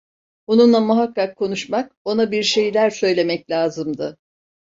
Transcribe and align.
Onunla 0.47 0.79
muhakkak 0.79 1.35
konuşmak, 1.37 1.91
ona 2.05 2.31
bir 2.31 2.43
şeyler 2.43 2.89
söylemek 2.89 3.49
lazımdı. 3.49 4.17